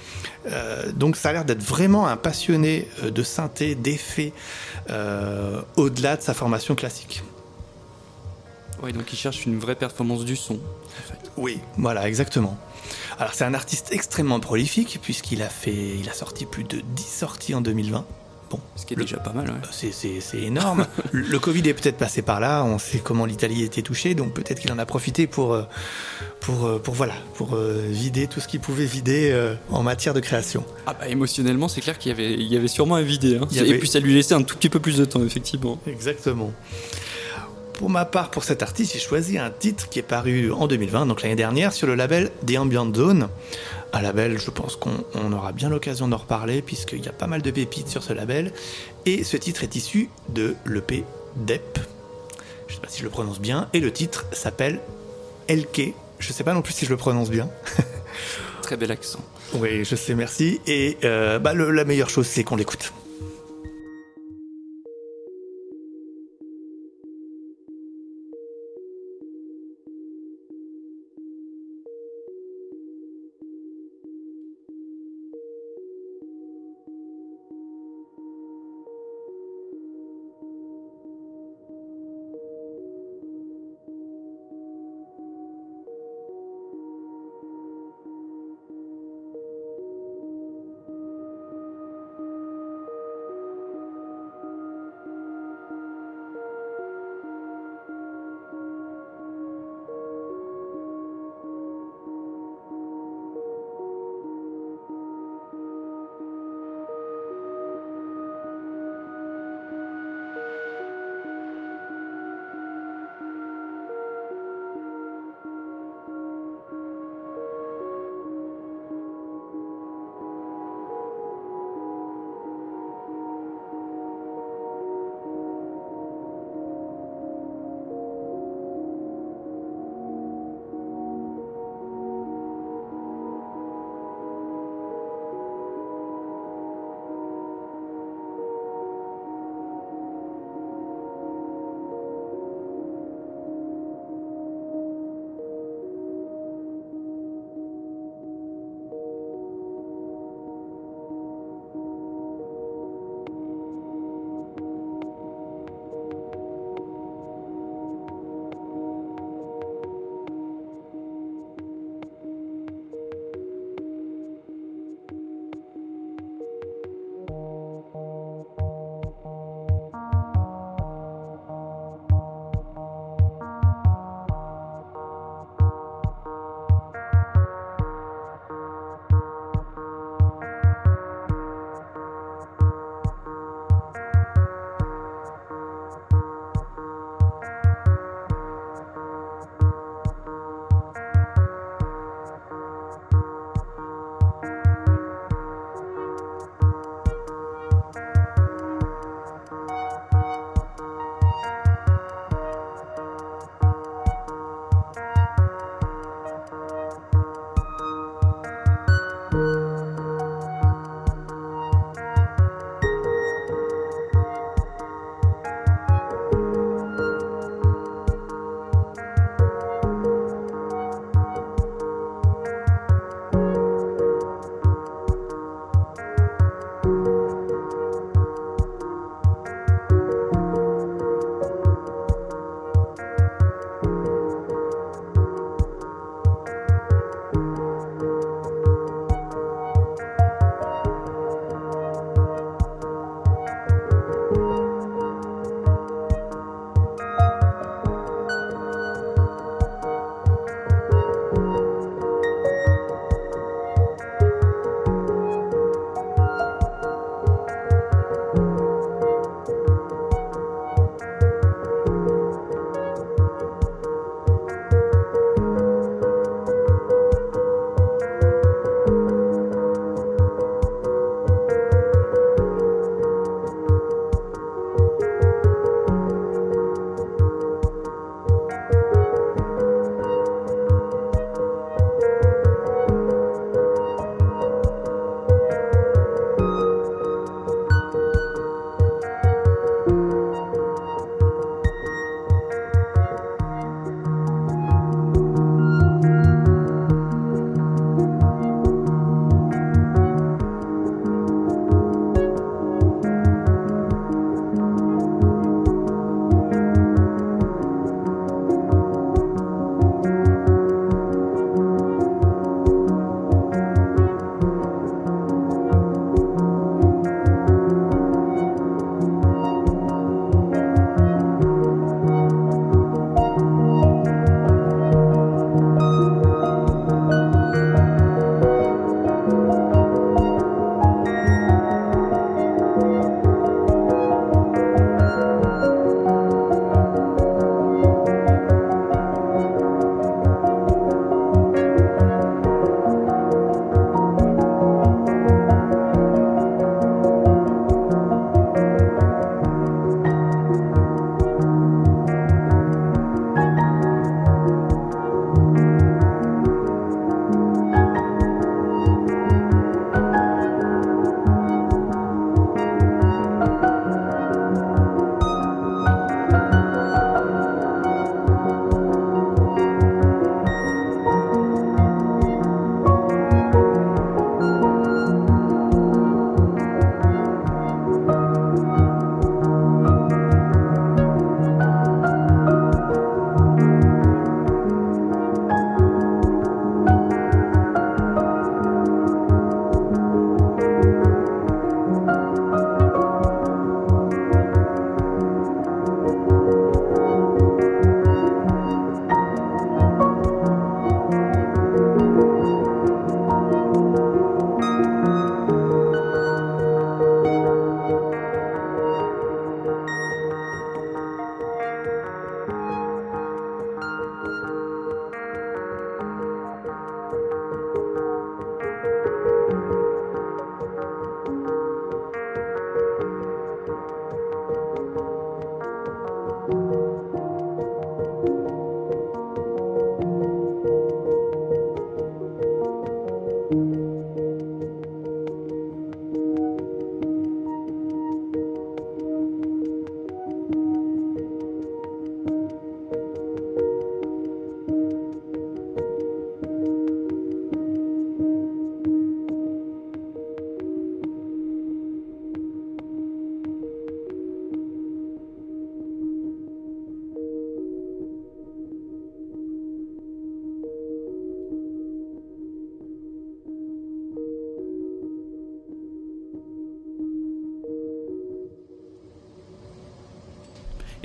Donc 0.94 1.16
ça 1.16 1.30
a 1.30 1.32
l'air 1.32 1.44
d'être 1.46 1.62
vraiment 1.62 2.06
un 2.06 2.18
passionné 2.18 2.86
de 3.02 3.22
synthé, 3.22 3.74
d'effets, 3.74 4.34
au-delà 5.76 6.18
de 6.18 6.22
sa 6.22 6.34
formation 6.34 6.74
classique. 6.74 7.22
Ouais, 8.82 8.92
donc 8.92 9.12
il 9.12 9.16
cherche 9.16 9.46
une 9.46 9.58
vraie 9.58 9.74
performance 9.76 10.24
du 10.24 10.36
son. 10.36 10.54
en 10.54 11.12
fait. 11.12 11.30
Oui, 11.36 11.58
voilà, 11.78 12.08
exactement. 12.08 12.56
Alors 13.18 13.34
c'est 13.34 13.44
un 13.44 13.54
artiste 13.54 13.88
extrêmement 13.92 14.40
prolifique 14.40 14.98
puisqu'il 15.02 15.42
a 15.42 15.48
fait, 15.48 15.74
il 16.00 16.08
a 16.08 16.12
sorti 16.12 16.44
plus 16.46 16.64
de 16.64 16.80
10 16.94 17.02
sorties 17.02 17.54
en 17.54 17.60
2020. 17.60 18.04
Bon, 18.48 18.60
Ce 18.76 18.86
qui 18.86 18.94
est 18.94 18.96
Le- 18.96 19.02
déjà 19.02 19.16
pas 19.16 19.32
mal, 19.32 19.48
ouais. 19.48 19.90
c'est- 20.20 20.38
énorme. 20.38 20.86
le 21.12 21.38
Covid 21.40 21.68
est 21.68 21.74
peut-être 21.74 21.96
passé 21.96 22.22
par 22.22 22.38
là. 22.38 22.62
On 22.62 22.78
sait 22.78 22.98
comment 22.98 23.24
l'Italie 23.26 23.64
était 23.64 23.82
touchée, 23.82 24.14
donc 24.14 24.34
peut-être 24.34 24.60
qu'il 24.60 24.70
en 24.70 24.78
a 24.78 24.86
profité 24.86 25.26
pour, 25.26 25.52
euh, 25.52 25.64
pour, 26.40 26.64
euh, 26.64 26.78
pour 26.78 26.94
voilà, 26.94 27.14
pour 27.34 27.56
euh, 27.56 27.84
vider 27.90 28.28
tout 28.28 28.38
ce 28.38 28.46
qu'il 28.46 28.60
pouvait 28.60 28.84
vider 28.84 29.34
en 29.70 29.82
matière 29.82 30.14
de 30.14 30.20
création. 30.20 30.64
Ah 30.86 30.94
bah 30.94 31.08
émotionnellement, 31.08 31.66
c'est 31.66 31.80
clair 31.80 31.98
qu'il 31.98 32.10
y 32.10 32.12
avait, 32.14 32.34
il 32.34 32.46
y 32.46 32.56
avait 32.56 32.68
sûrement 32.68 32.94
un 32.94 33.02
vidé. 33.02 33.36
Hein. 33.36 33.48
Il 33.50 33.56
y 33.56 33.60
avait- 33.60 33.70
Et 33.70 33.78
puis 33.78 33.88
ça 33.88 33.98
lui 33.98 34.14
laissait 34.14 34.34
un 34.34 34.42
tout 34.44 34.56
petit 34.56 34.68
peu 34.68 34.78
plus 34.78 34.96
de 34.98 35.04
temps, 35.04 35.24
effectivement. 35.24 35.80
Exactement. 35.88 36.52
Pour 37.76 37.90
ma 37.90 38.06
part, 38.06 38.30
pour 38.30 38.42
cet 38.44 38.62
artiste, 38.62 38.94
j'ai 38.94 38.98
choisi 38.98 39.36
un 39.38 39.50
titre 39.50 39.88
qui 39.90 39.98
est 39.98 40.02
paru 40.02 40.50
en 40.50 40.66
2020, 40.66 41.06
donc 41.06 41.22
l'année 41.22 41.36
dernière, 41.36 41.72
sur 41.74 41.86
le 41.86 41.94
label 41.94 42.30
The 42.46 42.56
Ambient 42.56 42.92
Zone. 42.94 43.28
Un 43.92 44.00
label, 44.02 44.38
je 44.38 44.50
pense 44.50 44.76
qu'on 44.76 45.04
on 45.14 45.32
aura 45.32 45.52
bien 45.52 45.68
l'occasion 45.68 46.08
d'en 46.08 46.16
reparler, 46.16 46.62
puisqu'il 46.62 47.04
y 47.04 47.08
a 47.08 47.12
pas 47.12 47.26
mal 47.26 47.42
de 47.42 47.50
pépites 47.50 47.88
sur 47.88 48.02
ce 48.02 48.14
label. 48.14 48.52
Et 49.04 49.24
ce 49.24 49.36
titre 49.36 49.62
est 49.62 49.76
issu 49.76 50.08
de 50.30 50.56
l'EP 50.64 51.04
Dep. 51.36 51.78
Je 52.66 52.74
sais 52.74 52.80
pas 52.80 52.88
si 52.88 52.98
je 53.00 53.04
le 53.04 53.10
prononce 53.10 53.40
bien. 53.40 53.68
Et 53.74 53.80
le 53.80 53.92
titre 53.92 54.24
s'appelle 54.32 54.80
Elke. 55.48 55.92
Je 56.18 56.32
sais 56.32 56.44
pas 56.44 56.54
non 56.54 56.62
plus 56.62 56.72
si 56.72 56.86
je 56.86 56.90
le 56.90 56.96
prononce 56.96 57.28
bien. 57.30 57.48
Très 58.62 58.78
bel 58.78 58.90
accent. 58.90 59.20
Oui, 59.52 59.84
je 59.84 59.94
sais, 59.96 60.14
merci. 60.14 60.60
Et 60.66 60.96
euh, 61.04 61.38
bah, 61.38 61.52
le- 61.52 61.70
la 61.70 61.84
meilleure 61.84 62.08
chose, 62.10 62.26
c'est 62.26 62.42
qu'on 62.42 62.56
l'écoute. 62.56 62.92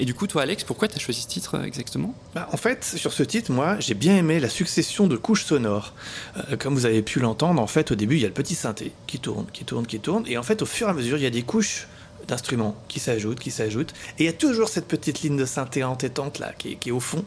Et 0.02 0.06
du 0.06 0.16
coup, 0.16 0.26
toi, 0.26 0.42
Alex, 0.42 0.64
pourquoi 0.64 0.88
tu 0.88 0.96
as 0.96 1.00
choisi 1.00 1.22
ce 1.22 1.28
titre 1.28 1.60
euh, 1.60 1.64
exactement? 1.64 2.16
Bah, 2.34 2.50
En 2.52 2.58
fait, 2.58 2.84
sur 2.84 3.14
ce 3.14 3.22
titre, 3.22 3.52
moi, 3.52 3.80
j'ai 3.80 3.94
bien 3.94 4.18
aimé 4.18 4.40
la 4.40 4.50
succession 4.50 5.06
de 5.06 5.16
couches 5.16 5.46
sonores. 5.46 5.94
Euh, 6.38 6.58
comme 6.58 6.74
vous 6.74 6.88
avez 6.88 7.04
pu 7.04 7.20
l'entendre, 7.20 7.62
en 7.62 7.68
fait, 7.68 7.92
au 7.92 7.96
début, 7.96 8.16
il 8.16 8.22
y 8.24 8.26
a 8.26 8.28
le 8.28 8.34
petit 8.34 8.56
synthé 8.56 8.94
qui 9.06 9.20
tourne, 9.20 9.46
qui 9.54 9.64
tourne, 9.64 9.86
qui 9.86 10.00
tourne. 10.00 10.24
Et 10.26 10.40
en 10.40 10.44
fait, 10.44 10.64
au 10.64 10.66
fur 10.66 10.88
et 10.88 10.90
à 10.90 10.94
mesure, 10.96 11.18
il 11.18 11.24
y 11.24 11.28
a 11.28 11.30
des 11.30 11.44
couches 11.44 11.88
d'instruments 12.28 12.76
qui 12.88 13.00
s'ajoutent, 13.00 13.40
qui 13.40 13.52
s'ajoutent. 13.52 13.94
Et 14.18 14.24
il 14.24 14.26
y 14.26 14.30
a 14.30 14.34
toujours 14.34 14.70
cette 14.70 14.88
petite 14.88 15.22
ligne 15.22 15.38
de 15.38 15.46
synthé 15.46 15.84
entêtante 15.84 16.40
là, 16.40 16.52
qui, 16.58 16.78
qui 16.78 16.90
est 16.90 16.94
au 16.94 17.00
fond. 17.00 17.24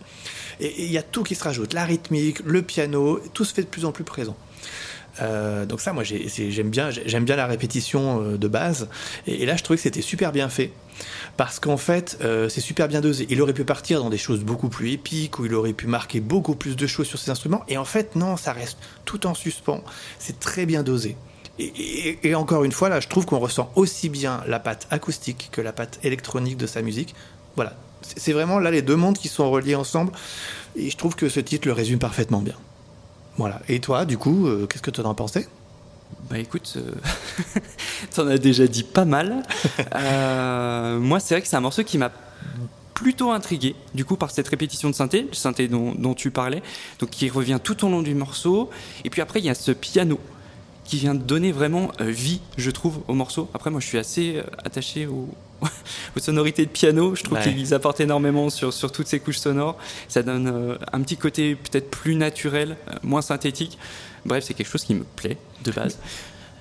Et 0.58 0.82
il 0.82 0.90
y 0.90 0.98
a 0.98 1.02
tout 1.04 1.22
qui 1.22 1.36
se 1.36 1.44
rajoute. 1.44 1.74
La 1.74 1.84
rythmique, 1.84 2.40
le 2.40 2.62
piano, 2.62 3.20
tout 3.34 3.44
se 3.44 3.54
fait 3.54 3.62
de 3.62 3.68
plus 3.68 3.84
en 3.84 3.92
plus 3.92 4.04
présent. 4.04 4.36
Euh, 5.22 5.66
donc 5.66 5.80
ça, 5.80 5.92
moi, 5.92 6.02
j'aime 6.04 6.70
bien, 6.70 7.36
la 7.36 7.46
répétition 7.46 8.22
euh, 8.22 8.36
de 8.36 8.48
base. 8.48 8.88
Et, 9.26 9.46
là, 9.46 9.56
je 9.56 9.62
trouvais 9.62 9.76
que 9.76 9.82
c'était 9.82 10.02
super 10.02 10.32
bien 10.32 10.48
fait 10.48 10.72
parce 11.36 11.58
qu'en 11.58 11.76
fait, 11.76 12.18
euh, 12.22 12.48
c'est 12.48 12.60
super 12.60 12.88
bien 12.88 13.00
dosé. 13.00 13.26
Il 13.30 13.40
aurait 13.42 13.52
pu 13.52 13.64
partir 13.64 14.02
dans 14.02 14.10
des 14.10 14.18
choses 14.18 14.40
beaucoup 14.40 14.68
plus 14.68 14.92
épiques 14.92 15.38
ou 15.38 15.46
il 15.46 15.54
aurait 15.54 15.72
pu 15.72 15.86
marquer 15.86 16.20
beaucoup 16.20 16.54
plus 16.54 16.76
de 16.76 16.86
choses 16.86 17.06
sur 17.06 17.18
ses 17.18 17.30
instruments. 17.30 17.64
Et 17.68 17.76
en 17.76 17.84
fait, 17.84 18.16
non, 18.16 18.36
ça 18.36 18.52
reste 18.52 18.78
tout 19.04 19.26
en 19.26 19.34
suspens. 19.34 19.82
C'est 20.18 20.40
très 20.40 20.66
bien 20.66 20.82
dosé. 20.82 21.16
Et, 21.58 22.18
et, 22.24 22.34
encore 22.34 22.64
une 22.64 22.72
fois, 22.72 22.88
là, 22.88 22.98
je 22.98 23.08
trouve 23.08 23.26
qu'on 23.26 23.38
ressent 23.38 23.70
aussi 23.76 24.08
bien 24.08 24.42
la 24.48 24.58
patte 24.58 24.88
acoustique 24.90 25.50
que 25.52 25.60
la 25.60 25.72
patte 25.72 26.00
électronique 26.02 26.56
de 26.56 26.66
sa 26.66 26.82
musique. 26.82 27.14
Voilà, 27.54 27.76
c'est 28.02 28.32
vraiment 28.32 28.58
là 28.58 28.72
les 28.72 28.82
deux 28.82 28.96
mondes 28.96 29.16
qui 29.16 29.28
sont 29.28 29.48
reliés 29.50 29.76
ensemble. 29.76 30.12
Et 30.74 30.90
je 30.90 30.96
trouve 30.96 31.14
que 31.14 31.28
ce 31.28 31.38
titre 31.38 31.68
le 31.68 31.72
résume 31.72 32.00
parfaitement 32.00 32.40
bien. 32.40 32.56
Voilà. 33.36 33.60
Et 33.68 33.80
toi, 33.80 34.04
du 34.04 34.18
coup, 34.18 34.46
euh, 34.46 34.66
qu'est-ce 34.66 34.82
que 34.82 34.90
tu 34.90 35.00
en 35.00 35.10
as 35.10 35.14
pensé? 35.14 35.46
Bah 36.30 36.38
écoute, 36.38 36.74
euh... 36.76 36.92
t'en 38.14 38.26
as 38.28 38.38
déjà 38.38 38.66
dit 38.66 38.84
pas 38.84 39.04
mal. 39.04 39.42
euh, 39.94 40.98
moi, 40.98 41.20
c'est 41.20 41.34
vrai 41.34 41.42
que 41.42 41.48
c'est 41.48 41.56
un 41.56 41.60
morceau 41.60 41.82
qui 41.84 41.98
m'a 41.98 42.12
plutôt 42.94 43.32
intrigué, 43.32 43.74
du 43.94 44.04
coup, 44.04 44.16
par 44.16 44.30
cette 44.30 44.46
répétition 44.46 44.88
de 44.88 44.94
synthé, 44.94 45.22
le 45.22 45.34
synthé 45.34 45.66
dont, 45.66 45.94
dont, 45.96 46.14
tu 46.14 46.30
parlais, 46.30 46.62
donc 47.00 47.10
qui 47.10 47.28
revient 47.28 47.58
tout 47.62 47.84
au 47.84 47.88
long 47.88 48.02
du 48.02 48.14
morceau. 48.14 48.70
Et 49.04 49.10
puis 49.10 49.20
après, 49.20 49.40
il 49.40 49.44
y 49.44 49.50
a 49.50 49.54
ce 49.54 49.72
piano 49.72 50.20
qui 50.84 50.98
vient 50.98 51.14
donner 51.14 51.50
vraiment 51.50 51.90
vie, 51.98 52.40
je 52.56 52.70
trouve, 52.70 53.00
au 53.08 53.14
morceau. 53.14 53.48
Après, 53.52 53.70
moi, 53.70 53.80
je 53.80 53.86
suis 53.86 53.98
assez 53.98 54.42
attaché 54.64 55.06
au, 55.06 55.28
aux 56.16 56.20
sonorités 56.20 56.64
de 56.64 56.70
piano. 56.70 57.14
Je 57.14 57.22
trouve 57.22 57.38
ouais. 57.38 57.54
qu'ils 57.54 57.74
apportent 57.74 58.00
énormément 58.00 58.50
sur, 58.50 58.72
sur 58.72 58.92
toutes 58.92 59.06
ces 59.06 59.20
couches 59.20 59.38
sonores. 59.38 59.76
Ça 60.08 60.22
donne 60.22 60.48
euh, 60.48 60.76
un 60.92 61.00
petit 61.02 61.16
côté 61.16 61.54
peut-être 61.54 61.90
plus 61.90 62.16
naturel, 62.16 62.76
euh, 62.88 62.94
moins 63.02 63.22
synthétique. 63.22 63.78
Bref, 64.24 64.44
c'est 64.44 64.54
quelque 64.54 64.70
chose 64.70 64.84
qui 64.84 64.94
me 64.94 65.04
plaît 65.04 65.38
de 65.64 65.70
base. 65.70 65.98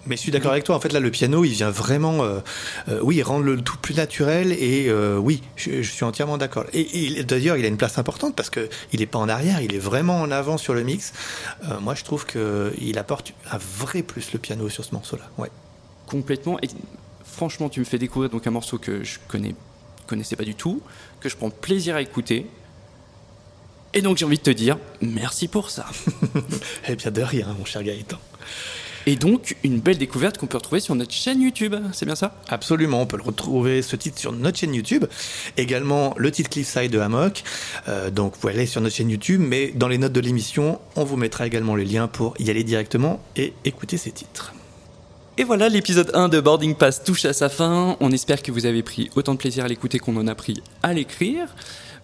Mais 0.06 0.18
je 0.18 0.22
suis 0.22 0.32
d'accord 0.32 0.52
avec 0.52 0.66
toi. 0.66 0.76
En 0.76 0.80
fait, 0.80 0.92
là, 0.92 1.00
le 1.00 1.12
piano, 1.12 1.46
il 1.46 1.52
vient 1.52 1.70
vraiment, 1.70 2.24
euh, 2.24 2.40
euh, 2.90 3.00
oui, 3.02 3.22
rendre 3.22 3.46
le 3.46 3.62
tout 3.62 3.78
plus 3.78 3.96
naturel. 3.96 4.52
Et 4.52 4.90
euh, 4.90 5.18
oui, 5.18 5.42
je, 5.56 5.82
je, 5.82 5.92
suis 5.92 6.04
entièrement 6.04 6.38
d'accord. 6.38 6.66
Et, 6.74 7.18
et 7.20 7.24
d'ailleurs, 7.24 7.58
il 7.58 7.64
a 7.64 7.68
une 7.68 7.78
place 7.78 7.98
importante 7.98 8.36
parce 8.36 8.50
que 8.50 8.68
il 8.92 9.02
est 9.02 9.06
pas 9.06 9.20
en 9.20 9.30
arrière, 9.30 9.62
il 9.62 9.74
est 9.74 9.80
vraiment 9.80 10.20
en 10.20 10.32
avant 10.32 10.58
sur 10.58 10.74
le 10.74 10.84
mix. 10.84 11.14
Euh, 11.66 11.80
moi, 11.80 11.96
je 11.96 12.04
trouve 12.04 12.26
que 12.26 12.74
il 12.82 12.98
apporte 12.98 13.34
un 13.50 13.58
vrai 13.58 14.04
plus 14.04 14.34
le 14.34 14.40
piano 14.40 14.68
sur 14.70 14.84
ce 14.84 14.94
morceau-là. 14.94 15.24
Ouais. 15.38 15.50
Complètement. 16.08 16.60
Et 16.62 16.68
franchement, 17.34 17.70
tu 17.70 17.80
me 17.80 17.86
fais 17.86 17.98
découvrir 17.98 18.30
donc 18.30 18.48
un 18.48 18.52
morceau 18.52 18.78
que 18.78 19.04
je 19.04 19.20
connais, 19.28 19.56
connaissais 20.08 20.36
pas 20.36 20.44
du 20.44 20.56
tout, 20.56 20.82
que 21.20 21.30
je 21.30 21.36
prends 21.36 21.50
plaisir 21.50 21.96
à 21.96 22.02
écouter. 22.02 22.46
Et 23.94 24.02
donc, 24.02 24.18
j'ai 24.18 24.26
envie 24.26 24.38
de 24.38 24.44
te 24.44 24.50
dire 24.50 24.78
merci 25.02 25.48
pour 25.48 25.70
ça. 25.70 25.86
eh 26.88 26.96
bien, 26.96 27.12
de 27.12 27.22
rien, 27.22 27.56
mon 27.58 27.66
cher 27.66 27.84
Gaëtan. 27.84 28.20
Et 29.06 29.18
donc, 29.18 29.58
une 29.64 29.80
belle 29.80 29.98
découverte 29.98 30.38
qu'on 30.38 30.48
peut 30.48 30.58
retrouver 30.58 30.80
sur 30.80 30.96
notre 30.96 31.12
chaîne 31.12 31.42
YouTube, 31.42 31.76
c'est 31.92 32.06
bien 32.06 32.16
ça? 32.16 32.42
Absolument, 32.48 33.02
on 33.02 33.06
peut 33.06 33.18
le 33.18 33.24
retrouver 33.24 33.82
ce 33.82 33.98
titre 33.98 34.18
sur 34.18 34.32
notre 34.32 34.58
chaîne 34.58 34.74
YouTube. 34.74 35.06
Également 35.58 36.14
le 36.18 36.32
titre 36.32 36.50
Cliffside 36.50 36.90
de 36.90 37.00
Hammock. 37.00 37.44
Euh, 37.90 38.10
donc, 38.10 38.36
vous 38.36 38.40
pouvez 38.40 38.54
aller 38.54 38.66
sur 38.66 38.80
notre 38.80 38.96
chaîne 38.96 39.10
YouTube, 39.10 39.42
mais 39.44 39.72
dans 39.76 39.90
les 39.90 39.98
notes 39.98 40.14
de 40.14 40.22
l'émission, 40.22 40.80
on 40.96 41.04
vous 41.04 41.18
mettra 41.18 41.46
également 41.46 41.76
les 41.76 41.86
liens 41.86 42.08
pour 42.08 42.34
y 42.40 42.50
aller 42.50 42.64
directement 42.64 43.22
et 43.36 43.54
écouter 43.66 43.98
ces 43.98 44.12
titres. 44.12 44.54
Et 45.36 45.44
voilà, 45.44 45.68
l'épisode 45.68 46.12
1 46.14 46.30
de 46.30 46.40
Boarding 46.40 46.76
Pass 46.76 47.04
touche 47.04 47.26
à 47.26 47.34
sa 47.34 47.50
fin. 47.50 47.98
On 48.00 48.12
espère 48.12 48.44
que 48.44 48.52
vous 48.52 48.68
avez 48.68 48.84
pris 48.84 49.10
autant 49.16 49.34
de 49.34 49.40
plaisir 49.40 49.66
à 49.66 49.68
l'écouter 49.68 49.98
qu'on 49.98 50.16
en 50.18 50.28
a 50.28 50.36
pris 50.36 50.62
à 50.84 50.94
l'écrire. 50.94 51.48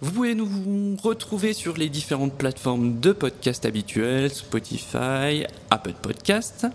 Vous 0.00 0.10
pouvez 0.10 0.34
nous 0.34 0.96
retrouver 1.00 1.52
sur 1.52 1.76
les 1.76 1.88
différentes 1.88 2.34
plateformes 2.34 2.98
de 2.98 3.12
podcast 3.12 3.64
habituelles, 3.66 4.32
Spotify, 4.32 5.46
Apple 5.70 5.94
Podcast. 6.02 6.66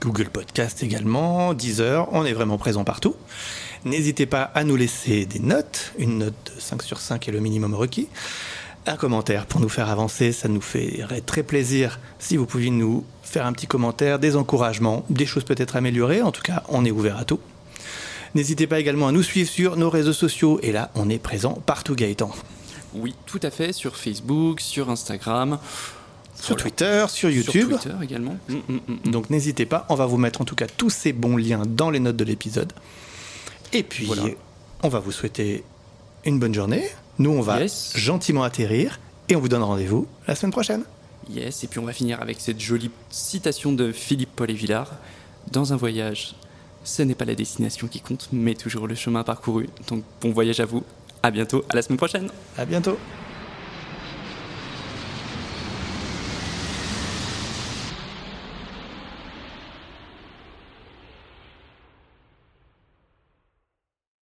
Google 0.00 0.28
Podcast 0.28 0.82
également, 0.82 1.54
Deezer, 1.54 2.08
on 2.12 2.24
est 2.24 2.32
vraiment 2.32 2.58
présent 2.58 2.82
partout. 2.82 3.14
N'hésitez 3.84 4.26
pas 4.26 4.42
à 4.42 4.64
nous 4.64 4.74
laisser 4.74 5.24
des 5.24 5.38
notes, 5.38 5.92
une 5.98 6.18
note 6.18 6.34
de 6.56 6.60
5 6.60 6.82
sur 6.82 6.98
5 6.98 7.28
est 7.28 7.32
le 7.32 7.38
minimum 7.38 7.74
requis. 7.74 8.08
Un 8.88 8.96
commentaire 8.96 9.44
pour 9.44 9.60
nous 9.60 9.68
faire 9.68 9.90
avancer, 9.90 10.32
ça 10.32 10.48
nous 10.48 10.62
ferait 10.62 11.20
très 11.20 11.42
plaisir 11.42 12.00
si 12.18 12.38
vous 12.38 12.46
pouviez 12.46 12.70
nous 12.70 13.04
faire 13.22 13.44
un 13.44 13.52
petit 13.52 13.66
commentaire, 13.66 14.18
des 14.18 14.34
encouragements, 14.34 15.04
des 15.10 15.26
choses 15.26 15.44
peut-être 15.44 15.76
améliorées, 15.76 16.22
en 16.22 16.32
tout 16.32 16.40
cas 16.40 16.62
on 16.70 16.86
est 16.86 16.90
ouvert 16.90 17.18
à 17.18 17.24
tout. 17.24 17.38
N'hésitez 18.34 18.66
pas 18.66 18.80
également 18.80 19.06
à 19.06 19.12
nous 19.12 19.22
suivre 19.22 19.50
sur 19.50 19.76
nos 19.76 19.90
réseaux 19.90 20.14
sociaux, 20.14 20.58
et 20.62 20.72
là 20.72 20.90
on 20.94 21.10
est 21.10 21.18
présent 21.18 21.62
partout 21.66 21.94
Gaëtan. 21.94 22.30
Oui, 22.94 23.14
tout 23.26 23.40
à 23.42 23.50
fait, 23.50 23.74
sur 23.74 23.94
Facebook, 23.94 24.62
sur 24.62 24.88
Instagram, 24.88 25.58
sur 26.34 26.54
voilà. 26.54 26.62
Twitter, 26.62 27.04
sur 27.08 27.28
YouTube. 27.28 27.68
Sur 27.72 27.80
Twitter 27.80 27.96
également. 28.02 28.38
Mmh, 28.48 28.54
mmh, 28.54 28.78
mmh. 28.88 29.10
Donc 29.10 29.28
n'hésitez 29.28 29.66
pas, 29.66 29.84
on 29.90 29.96
va 29.96 30.06
vous 30.06 30.16
mettre 30.16 30.40
en 30.40 30.46
tout 30.46 30.56
cas 30.56 30.66
tous 30.66 30.88
ces 30.88 31.12
bons 31.12 31.36
liens 31.36 31.64
dans 31.66 31.90
les 31.90 32.00
notes 32.00 32.16
de 32.16 32.24
l'épisode. 32.24 32.72
Et 33.74 33.82
puis, 33.82 34.06
voilà. 34.06 34.22
on 34.82 34.88
va 34.88 34.98
vous 34.98 35.12
souhaiter 35.12 35.62
une 36.24 36.38
bonne 36.38 36.54
journée. 36.54 36.88
Nous, 37.18 37.30
on 37.30 37.40
va 37.40 37.60
yes. 37.60 37.92
gentiment 37.96 38.44
atterrir 38.44 39.00
et 39.28 39.34
on 39.34 39.40
vous 39.40 39.48
donne 39.48 39.62
rendez-vous 39.62 40.06
la 40.26 40.34
semaine 40.34 40.52
prochaine. 40.52 40.84
Yes, 41.28 41.64
et 41.64 41.66
puis 41.66 41.80
on 41.80 41.84
va 41.84 41.92
finir 41.92 42.22
avec 42.22 42.40
cette 42.40 42.60
jolie 42.60 42.90
citation 43.10 43.72
de 43.72 43.92
Philippe 43.92 44.30
Paul 44.36 44.50
et 44.50 44.54
Villard. 44.54 44.92
Dans 45.50 45.72
un 45.72 45.76
voyage, 45.76 46.36
ce 46.84 47.02
n'est 47.02 47.14
pas 47.14 47.24
la 47.24 47.34
destination 47.34 47.88
qui 47.88 48.00
compte, 48.00 48.28
mais 48.32 48.54
toujours 48.54 48.86
le 48.86 48.94
chemin 48.94 49.24
parcouru. 49.24 49.68
Donc 49.88 50.04
bon 50.20 50.30
voyage 50.30 50.60
à 50.60 50.64
vous. 50.64 50.84
À 51.22 51.30
bientôt, 51.30 51.64
à 51.68 51.74
la 51.74 51.82
semaine 51.82 51.98
prochaine. 51.98 52.30
À 52.56 52.64
bientôt. 52.64 52.96